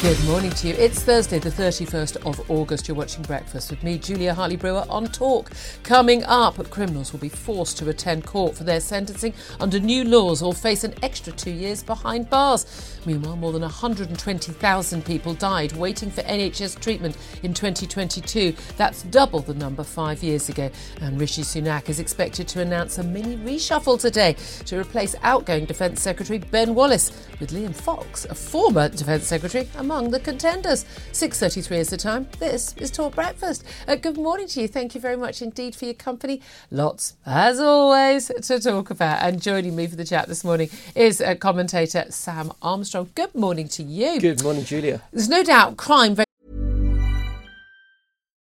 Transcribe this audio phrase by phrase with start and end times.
[0.00, 0.74] Good morning to you.
[0.74, 2.86] It's Thursday, the 31st of August.
[2.86, 5.50] You're watching Breakfast with me, Julia Hartley Brewer, on Talk.
[5.82, 10.40] Coming up, criminals will be forced to attend court for their sentencing under new laws
[10.40, 12.96] or face an extra two years behind bars.
[13.06, 18.54] Meanwhile, more than 120,000 people died waiting for NHS treatment in 2022.
[18.76, 20.70] That's double the number five years ago.
[21.00, 26.00] And Rishi Sunak is expected to announce a mini reshuffle today to replace outgoing Defence
[26.00, 30.84] Secretary Ben Wallace with Liam Fox, a former Defence Secretary, among the contenders.
[31.12, 32.28] 6.33 is the time.
[32.38, 33.64] This is Talk Breakfast.
[33.86, 34.68] Uh, good morning to you.
[34.68, 36.42] Thank you very much indeed for your company.
[36.70, 39.22] Lots, as always, to talk about.
[39.22, 43.08] And joining me for the chat this morning is uh, commentator Sam Armstrong.
[43.14, 44.20] Good morning to you.
[44.20, 45.00] Good morning, Julia.
[45.10, 46.26] There's no doubt crime very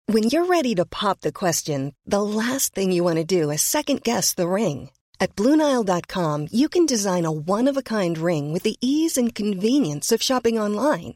[0.05, 3.61] When you're ready to pop the question, the last thing you want to do is
[3.61, 4.89] second guess the ring.
[5.19, 9.35] At Bluenile.com, you can design a one of a kind ring with the ease and
[9.35, 11.15] convenience of shopping online.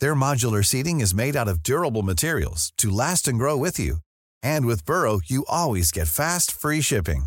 [0.00, 3.96] Their modular seating is made out of durable materials to last and grow with you.
[4.42, 7.26] And with Burrow, you always get fast, free shipping.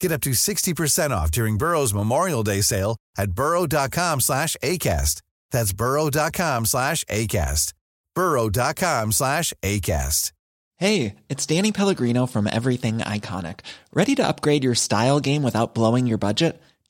[0.00, 5.22] Get up to 60% off during Burrow's Memorial Day sale at burrow.com slash ACAST.
[5.50, 7.72] That's burrow.com slash ACAST.
[8.14, 10.32] burrow.com slash ACAST.
[10.76, 13.60] Hey, it's Danny Pellegrino from Everything Iconic.
[13.94, 16.60] Ready to upgrade your style game without blowing your budget?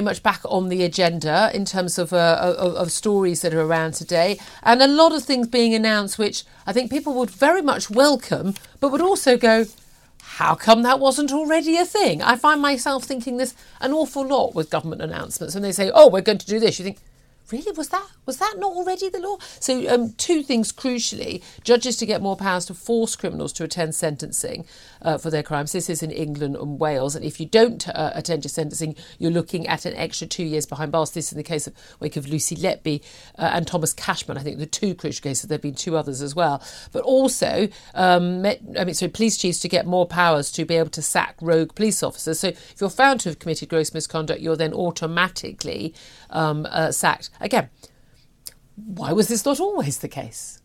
[0.00, 3.94] Much back on the agenda in terms of, uh, of, of stories that are around
[3.94, 7.90] today, and a lot of things being announced, which I think people would very much
[7.90, 9.66] welcome, but would also go,
[10.22, 12.22] how come that wasn't already a thing?
[12.22, 16.08] I find myself thinking this an awful lot with government announcements when they say, "Oh,
[16.08, 16.98] we're going to do this." You think,
[17.52, 19.38] really, was that was that not already the law?
[19.58, 23.94] So, um, two things crucially: judges to get more powers to force criminals to attend
[23.94, 24.64] sentencing
[25.02, 25.72] uh, for their crimes.
[25.72, 29.30] This is in England and Wales, and if you don't uh, attend your sentencing, you're
[29.30, 31.10] looking at an extra two years behind bars.
[31.10, 33.02] This is in the case of wake of Lucy Letby
[33.38, 34.38] uh, and Thomas Cashman.
[34.38, 35.48] I think the two crucial cases.
[35.48, 36.62] There have been two others as well,
[36.92, 40.76] but also, um, met, I mean, so police chiefs to get more powers to be
[40.76, 42.40] able to sack rogue police officers.
[42.40, 45.94] So, if you're found to have committed gross misconduct, you're then automatically
[46.30, 47.30] um, uh, sacked.
[47.40, 47.70] Again,
[48.76, 50.60] why was this not always the case?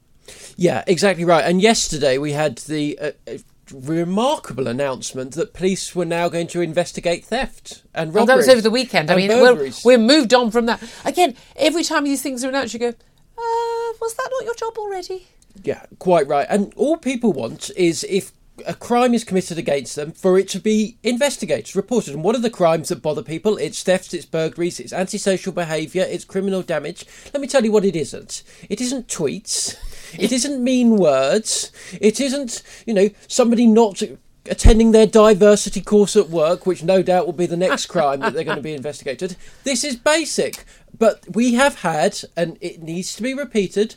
[0.57, 1.43] Yeah, exactly right.
[1.45, 3.37] And yesterday we had the uh, uh,
[3.71, 8.27] remarkable announcement that police were now going to investigate theft and Well, robberies.
[8.27, 9.11] that was over the weekend.
[9.11, 10.81] I mean, we're, we're moved on from that.
[11.03, 14.77] Again, every time these things are announced, you go, uh, was that not your job
[14.77, 15.27] already?
[15.63, 16.47] Yeah, quite right.
[16.49, 18.31] And all people want is if
[18.65, 22.13] a crime is committed against them for it to be investigated, reported.
[22.13, 23.57] And what are the crimes that bother people?
[23.57, 27.05] It's thefts, it's burglaries, it's antisocial behaviour, it's criminal damage.
[27.33, 28.43] Let me tell you what it isn't.
[28.69, 29.77] It isn't tweets.
[30.17, 31.71] It isn't mean words.
[31.99, 34.01] It isn't, you know, somebody not
[34.47, 38.33] attending their diversity course at work, which no doubt will be the next crime that
[38.33, 39.35] they're going to be investigated.
[39.63, 40.65] This is basic.
[40.97, 43.95] But we have had, and it needs to be repeated,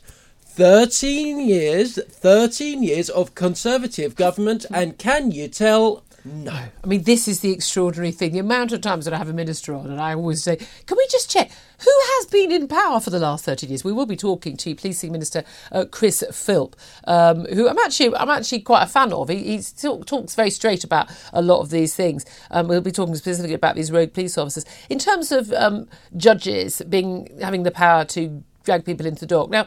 [0.58, 6.02] 13 years, 13 years of conservative government, and can you tell?
[6.24, 6.50] No.
[6.50, 8.32] I mean, this is the extraordinary thing.
[8.32, 10.96] The amount of times that I have a minister on, and I always say, can
[10.96, 13.84] we just check who has been in power for the last 13 years?
[13.84, 16.74] We will be talking to Policing Minister uh, Chris Philp,
[17.04, 19.28] um, who I'm actually I'm actually quite a fan of.
[19.28, 22.26] He, he talk, talks very straight about a lot of these things.
[22.50, 24.64] Um, we'll be talking specifically about these rogue police officers.
[24.90, 29.48] In terms of um, judges being having the power to drag people into the dock.
[29.48, 29.66] Now,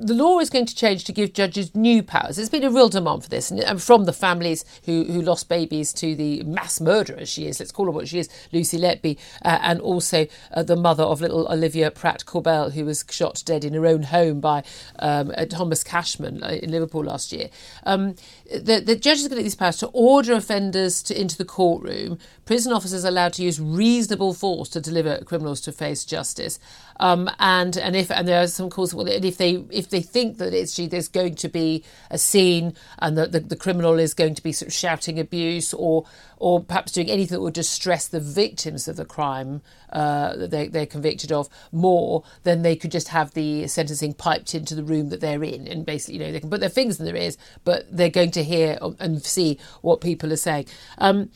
[0.00, 2.36] the law is going to change to give judges new powers.
[2.36, 5.92] There's been a real demand for this, and from the families who, who lost babies
[5.94, 9.58] to the mass murderer she is, let's call her what she is, Lucy Letby, uh,
[9.60, 13.74] and also uh, the mother of little Olivia Pratt Korbel, who was shot dead in
[13.74, 14.62] her own home by
[14.98, 17.50] um, uh, Thomas Cashman uh, in Liverpool last year.
[17.84, 18.14] Um,
[18.50, 21.44] the, the judges are going to get these powers to order offenders to, into the
[21.44, 22.18] courtroom.
[22.46, 26.58] Prison officers are allowed to use reasonable force to deliver criminals to face justice.
[26.98, 30.38] Um, and and if and there are some calls well, if they if they think
[30.38, 34.34] that it's there's going to be a scene and that the, the criminal is going
[34.34, 36.06] to be sort of shouting abuse or
[36.40, 39.60] or perhaps doing anything that would distress the victims of the crime
[39.92, 44.54] uh, that they, they're convicted of more, then they could just have the sentencing piped
[44.54, 46.98] into the room that they're in, and basically, you know, they can put their fingers
[46.98, 50.64] in their ears, but they're going to hear and see what people are saying.
[50.96, 51.30] Um,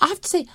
[0.00, 0.46] I have to say,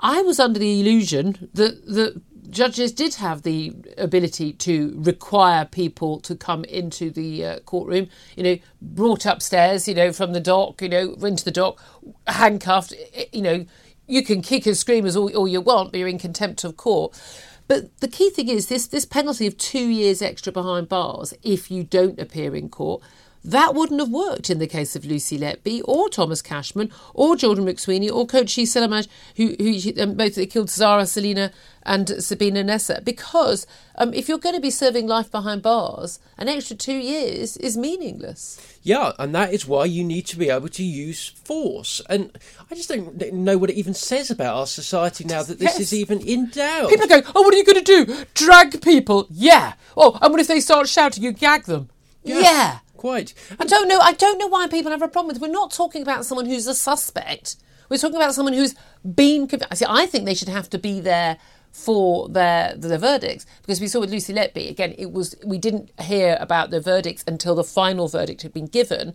[0.00, 2.20] I was under the illusion that that
[2.52, 8.44] judges did have the ability to require people to come into the uh, courtroom, you
[8.44, 11.82] know, brought upstairs, you know, from the dock, you know, into the dock,
[12.28, 12.94] handcuffed,
[13.32, 13.66] you know,
[14.06, 16.76] you can kick and scream as all, all you want, but you're in contempt of
[16.76, 17.18] court.
[17.66, 21.70] But the key thing is this this penalty of two years extra behind bars if
[21.70, 23.02] you don't appear in court
[23.44, 27.64] that wouldn't have worked in the case of Lucy Letby or Thomas Cashman or Jordan
[27.64, 31.52] McSweeney or Koci Selamaj, who, who um, both killed Zara Aleena
[31.82, 33.00] and Sabina Nessa.
[33.02, 33.66] Because
[33.96, 37.76] um, if you're going to be serving life behind bars, an extra two years is
[37.76, 38.78] meaningless.
[38.84, 42.00] Yeah, and that is why you need to be able to use force.
[42.08, 42.38] And
[42.70, 45.80] I just don't know what it even says about our society now that this yes.
[45.80, 46.90] is even in doubt.
[46.90, 48.24] People go, oh, what are you going to do?
[48.34, 49.26] Drag people?
[49.30, 49.72] Yeah.
[49.96, 51.24] Oh, and what if they start shouting?
[51.24, 51.88] You gag them?
[52.24, 52.40] yeah.
[52.40, 53.34] yeah quite.
[53.58, 53.98] I don't know.
[53.98, 55.42] I don't know why people have a problem with.
[55.42, 57.56] We're not talking about someone who's a suspect.
[57.88, 59.50] We're talking about someone who's been.
[59.74, 61.36] See, I think they should have to be there
[61.72, 64.94] for their their verdicts because we saw with Lucy Letby again.
[64.96, 69.14] It was we didn't hear about the verdicts until the final verdict had been given.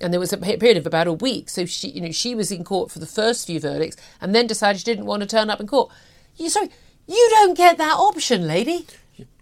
[0.00, 1.50] And there was a period of about a week.
[1.50, 4.46] So she, you know, she was in court for the first few verdicts, and then
[4.46, 5.90] decided she didn't want to turn up in court.
[6.36, 6.70] You sorry,
[7.06, 8.86] you don't get that option, lady.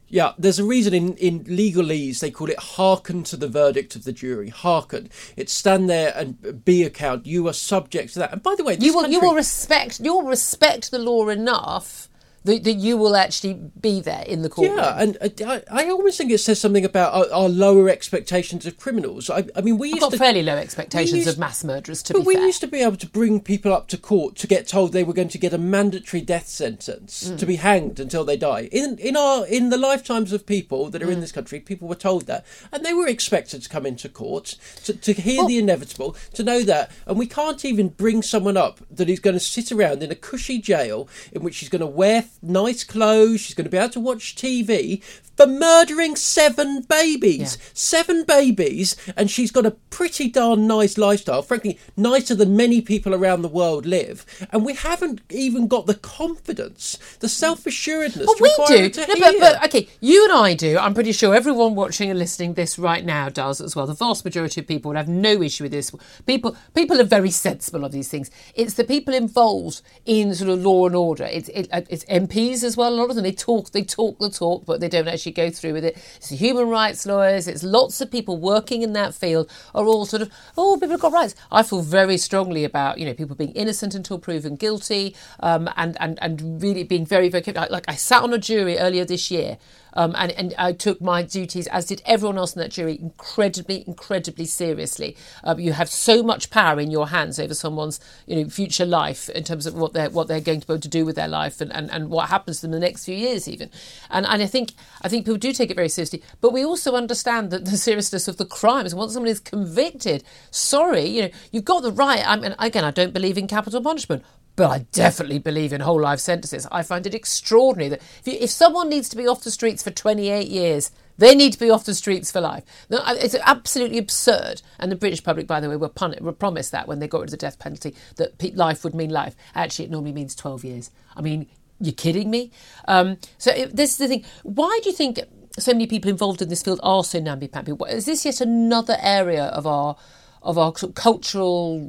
[0.08, 4.04] Yeah, there's a reason in, in legalese they call it hearken to the verdict of
[4.04, 4.50] the jury.
[4.50, 5.10] Hearken.
[5.36, 7.26] It's stand there and be account.
[7.26, 8.32] You are subject to that.
[8.32, 9.14] And by the way, you will country...
[9.14, 12.08] you will respect you will respect the law enough
[12.44, 14.78] that, that you will actually be there in the courtroom.
[14.78, 18.66] Yeah, and uh, I, I almost think it says something about our, our lower expectations
[18.66, 19.30] of criminals.
[19.30, 22.02] I, I mean, we I've used got to, fairly low expectations used, of mass murderers.
[22.04, 22.18] To be.
[22.18, 22.44] but we fair.
[22.44, 25.14] used to be able to bring people up to court to get told they were
[25.14, 27.38] going to get a mandatory death sentence mm.
[27.38, 28.68] to be hanged until they die.
[28.70, 31.12] In in our in the lifetimes of people that are mm.
[31.12, 34.56] in this country, people were told that, and they were expected to come into court
[34.84, 38.58] to, to hear well, the inevitable, to know that, and we can't even bring someone
[38.58, 41.80] up that is going to sit around in a cushy jail in which she's going
[41.80, 43.40] to wear nice clothes.
[43.40, 45.02] She's going to be able to watch TV
[45.36, 47.56] for murdering seven babies.
[47.60, 47.66] Yeah.
[47.74, 51.42] Seven babies, and she's got a pretty darn nice lifestyle.
[51.42, 54.24] Frankly, nicer than many people around the world live.
[54.50, 58.26] And we haven't even got the confidence, the self assuredness.
[58.26, 59.00] Well, we do.
[59.08, 60.78] No, but, but, okay, you and I do.
[60.78, 63.86] I'm pretty sure everyone watching and listening this right now does as well.
[63.86, 65.90] The vast majority of people would have no issue with this.
[66.26, 68.30] People, people are very sensible of these things.
[68.54, 71.24] It's the people involved in sort of law and order.
[71.24, 72.92] It's, it, uh, it's MPs as well.
[72.92, 75.32] A lot of them they talk, they talk the talk, but they don't actually actually
[75.32, 75.96] go through with it.
[76.16, 80.22] It's human rights lawyers, it's lots of people working in that field are all sort
[80.22, 81.34] of, oh, people have got rights.
[81.50, 85.96] I feel very strongly about, you know, people being innocent until proven guilty um, and,
[86.00, 89.56] and, and really being very, very, like I sat on a jury earlier this year
[89.94, 93.84] um, and, and I took my duties, as did everyone else in that jury, incredibly,
[93.86, 95.16] incredibly seriously.
[95.42, 99.28] Um, you have so much power in your hands over someone's you know, future life
[99.30, 101.28] in terms of what they're, what they're going to be able to do with their
[101.28, 103.70] life and, and, and what happens to them in the next few years, even.
[104.10, 104.72] And, and I think
[105.02, 106.22] I think people do take it very seriously.
[106.40, 108.94] But we also understand that the seriousness of the crimes.
[108.94, 112.26] Once someone is convicted, sorry, you know, you've got the right.
[112.26, 114.24] I mean, again, I don't believe in capital punishment,
[114.56, 116.66] but I definitely believe in whole life sentences.
[116.70, 119.82] I find it extraordinary that if, you, if someone needs to be off the streets
[119.82, 122.64] for 28 years, they need to be off the streets for life.
[122.90, 124.62] It's absolutely absurd.
[124.78, 127.20] And the British public, by the way, were, pun- were promised that when they got
[127.20, 129.36] rid of the death penalty, that life would mean life.
[129.54, 130.90] Actually, it normally means 12 years.
[131.16, 131.46] I mean,
[131.80, 132.50] you're kidding me?
[132.86, 134.24] Um, so this is the thing.
[134.42, 135.20] Why do you think
[135.58, 137.72] so many people involved in this field are so namby-pamby?
[137.90, 139.96] Is this yet another area of our
[140.42, 141.80] of our sort of cultural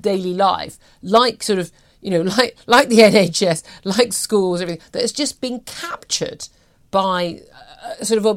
[0.00, 1.72] daily life, like sort of
[2.06, 6.48] you know, like like the NHS, like schools, everything that has just been captured
[6.92, 7.40] by
[7.84, 8.34] uh, sort of a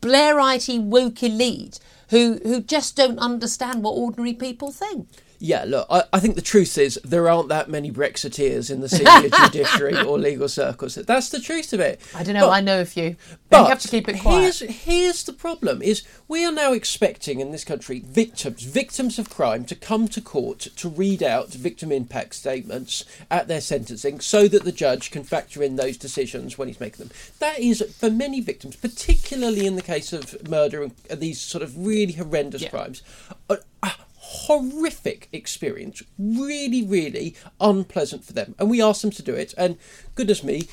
[0.00, 1.78] Blairite woke elite
[2.10, 5.08] who who just don't understand what ordinary people think.
[5.38, 8.88] Yeah, look, I, I, think the truth is there aren't that many Brexiteers in the
[8.88, 10.94] senior judiciary or legal circles.
[10.94, 12.00] That's the truth of it.
[12.14, 12.46] I don't know.
[12.46, 13.16] But, I know a few.
[13.50, 14.40] But you have to keep it quiet.
[14.40, 19.30] Here's, here's the problem: is we are now expecting in this country victims, victims of
[19.30, 24.48] crime, to come to court to read out victim impact statements at their sentencing, so
[24.48, 27.16] that the judge can factor in those decisions when he's making them.
[27.38, 31.86] That is for many victims, particularly in the case of murder and these sort of
[31.86, 32.70] really horrendous yeah.
[32.70, 33.02] crimes.
[33.48, 33.56] Uh,
[34.34, 38.54] horrific experience, really, really unpleasant for them.
[38.58, 39.78] And we asked them to do it, and
[40.14, 40.68] goodness me,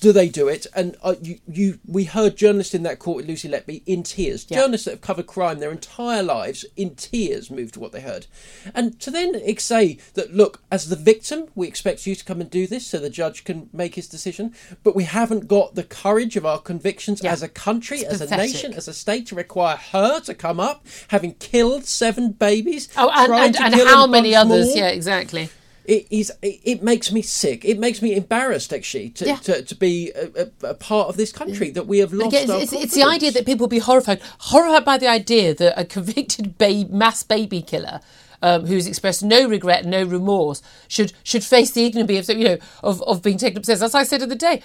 [0.00, 0.66] do they do it?
[0.74, 4.46] And uh, you, you, we heard journalists in that court with Lucy Letby in tears.
[4.48, 4.60] Yeah.
[4.60, 8.26] Journalists that have covered crime their entire lives in tears moved to what they heard.
[8.74, 12.50] And to then say that, look, as the victim, we expect you to come and
[12.50, 16.36] do this so the judge can make his decision, but we haven't got the courage
[16.36, 17.32] of our convictions yeah.
[17.32, 18.38] as a country, it's as pathetic.
[18.38, 22.88] a nation, as a state to require her to come up, having killed seven babies.
[22.96, 24.68] Oh, and, and, and how many others?
[24.68, 24.76] More.
[24.76, 25.50] Yeah, exactly
[25.84, 27.64] it is it, makes me sick.
[27.64, 29.36] It makes me embarrassed actually to, yeah.
[29.36, 32.34] to, to, be a, a, a, part of this country that we have lost.
[32.34, 35.84] Again, it's, it's, the idea that people be horrified, horrified by the idea that a
[35.84, 38.00] convicted babe, mass baby killer.
[38.42, 42.58] Um, who's expressed no regret, no remorse, should should face the ignominy of you know
[42.82, 43.82] of, of being taken upstairs.
[43.82, 44.62] As I said the day,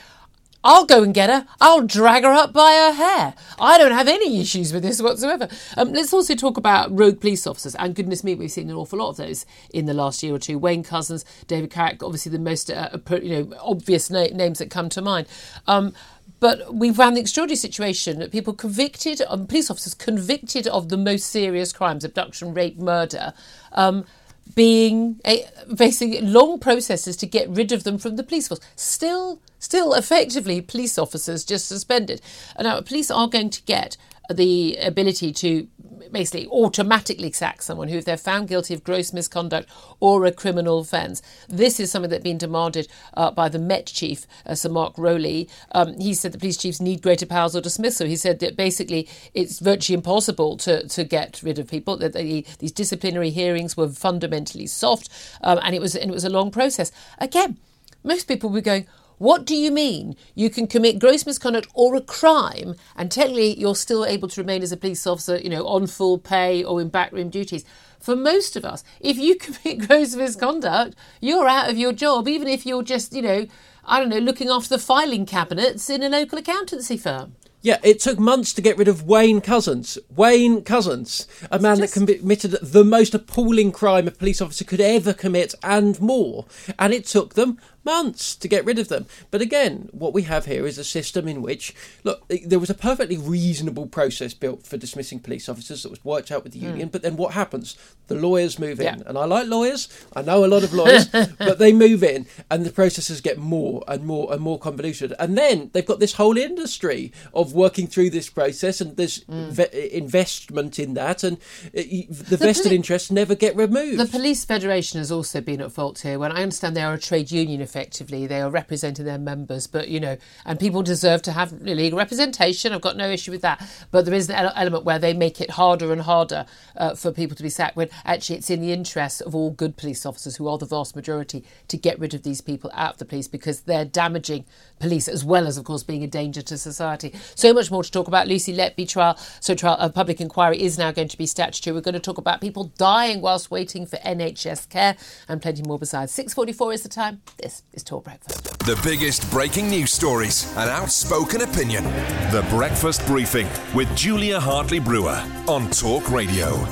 [0.66, 1.46] I'll go and get her.
[1.62, 3.36] I'll drag her up by her hair.
[3.60, 5.48] I don't have any issues with this whatsoever.
[5.78, 7.76] Um, let's also talk about rogue police officers.
[7.76, 10.40] And goodness me, we've seen an awful lot of those in the last year or
[10.40, 10.58] two.
[10.58, 12.90] Wayne Couzens, David Carrick, obviously the most uh,
[13.22, 15.28] you know obvious na- names that come to mind.
[15.68, 15.94] Um,
[16.40, 20.98] but we've found the extraordinary situation that people convicted, um, police officers convicted of the
[20.98, 23.34] most serious crimes, abduction, rape, murder,
[23.72, 24.06] um,
[24.54, 28.60] being a, facing long processes to get rid of them from the police force.
[28.76, 32.22] Still, still effectively police officers just suspended.
[32.56, 33.98] And now police are going to get
[34.34, 35.68] the ability to
[36.12, 40.80] basically automatically sack someone who, if they're found guilty of gross misconduct or a criminal
[40.80, 44.98] offence, this is something that's been demanded uh, by the Met chief, uh, Sir Mark
[44.98, 45.50] Rowley.
[45.72, 48.08] Um, he said the police chiefs need greater powers or dismissal.
[48.08, 51.98] He said that basically it's virtually impossible to, to get rid of people.
[51.98, 55.10] That they, these disciplinary hearings were fundamentally soft,
[55.42, 56.92] um, and it was and it was a long process.
[57.20, 57.58] Again,
[58.04, 58.88] most people were going
[59.18, 60.16] what do you mean?
[60.34, 64.62] You can commit gross misconduct or a crime, and technically you're still able to remain
[64.62, 67.64] as a police officer, you know, on full pay or in backroom duties.
[68.00, 72.48] For most of us, if you commit gross misconduct, you're out of your job, even
[72.48, 73.48] if you're just, you know,
[73.86, 77.36] I don't know, looking after the filing cabinets in a local accountancy firm.
[77.66, 79.98] Yeah, it took months to get rid of Wayne Couzens.
[80.16, 81.96] Wayne Couzens, a man just...
[81.96, 86.46] that committed the most appalling crime a police officer could ever commit and more.
[86.78, 89.06] And it took them months to get rid of them.
[89.32, 91.74] But again, what we have here is a system in which,
[92.04, 96.32] look, there was a perfectly reasonable process built for dismissing police officers that was worked
[96.32, 96.68] out with the hmm.
[96.68, 96.90] union.
[96.90, 96.92] Mm.
[96.92, 97.78] But then what happens?
[98.08, 99.02] The lawyers move in.
[99.06, 101.06] And I like lawyers, I know a lot of lawyers,
[101.38, 105.14] but they move in and the processes get more and more and more convoluted.
[105.20, 109.50] And then they've got this whole industry of working through this process and there's mm.
[109.52, 111.38] ve- investment in that and
[111.74, 114.00] it, the, the, vested poli- interests never get removed.
[114.00, 117.00] The Police Federation has also been at fault here when I understand they are a
[117.00, 118.26] trade union effectively.
[118.26, 122.72] They are representing their members, but you know, and people deserve to have legal representation.
[122.72, 123.62] I've got no issue with that.
[123.92, 126.46] But there is an element where they make it harder and harder
[126.78, 129.76] uh, for people to be sacked when actually it's in the interest of all good
[129.76, 132.98] police officers, who are the vast majority, to get rid of these people out of
[133.00, 134.46] the police because they're damaging
[134.80, 137.14] police as well as, of course, being a danger to society.
[137.36, 138.28] So much more to talk about.
[138.28, 141.74] Lucy Letby trial, so trial, a public inquiry is now going to be statutory.
[141.74, 144.96] We're going to talk about people dying whilst waiting for NHS care
[145.28, 146.16] and plenty more besides.
[146.16, 147.22] 6.44 is the time.
[147.38, 148.60] This is Talk Breakfast.
[148.60, 151.84] The biggest breaking news stories and outspoken opinion.
[152.32, 156.66] The Breakfast Briefing with Julia Hartley Brewer on Talk Radio.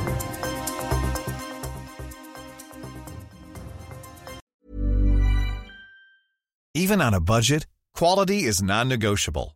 [6.76, 9.56] Even on a budget, quality is non negotiable.